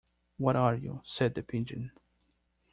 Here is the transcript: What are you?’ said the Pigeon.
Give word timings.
What 0.39 0.55
are 0.55 0.73
you?’ 0.73 1.03
said 1.05 1.35
the 1.35 1.43
Pigeon. 1.43 1.91